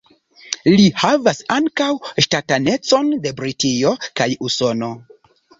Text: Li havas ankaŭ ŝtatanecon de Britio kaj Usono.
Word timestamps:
Li 0.77 0.87
havas 1.01 1.41
ankaŭ 1.57 1.89
ŝtatanecon 2.27 3.13
de 3.27 3.35
Britio 3.43 3.95
kaj 4.23 4.29
Usono. 4.49 4.91